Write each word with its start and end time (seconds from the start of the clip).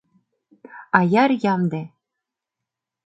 Аяр 0.99 1.31
ямде. 1.53 1.81